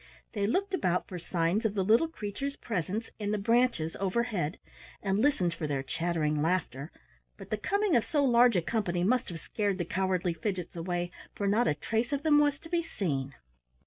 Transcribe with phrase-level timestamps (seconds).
[0.33, 4.57] They looked about for signs of the little creatures' presence in the branches overhead,
[5.03, 6.91] and listened for their chattering laughter,
[7.37, 11.11] but the coming of so large a company must have scared the cowardly Fidgets away,
[11.35, 13.35] for not a trace of them was to be seen.